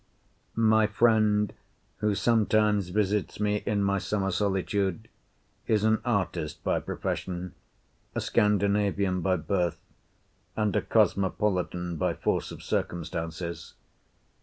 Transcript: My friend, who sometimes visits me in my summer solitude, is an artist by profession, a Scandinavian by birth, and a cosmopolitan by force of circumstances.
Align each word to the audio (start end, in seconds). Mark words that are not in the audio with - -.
My 0.55 0.87
friend, 0.87 1.53
who 1.97 2.15
sometimes 2.15 2.89
visits 2.89 3.39
me 3.39 3.57
in 3.67 3.83
my 3.83 3.99
summer 3.99 4.31
solitude, 4.31 5.07
is 5.67 5.83
an 5.83 6.01
artist 6.03 6.63
by 6.63 6.79
profession, 6.79 7.53
a 8.15 8.19
Scandinavian 8.21 9.21
by 9.21 9.35
birth, 9.35 9.77
and 10.55 10.75
a 10.75 10.81
cosmopolitan 10.81 11.97
by 11.97 12.15
force 12.15 12.49
of 12.51 12.63
circumstances. 12.63 13.75